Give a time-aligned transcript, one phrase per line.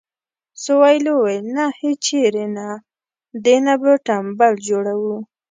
[0.63, 2.67] سویلو وویل نه هیچېرې نه
[3.43, 5.17] دې نه به تمبل جوړوو.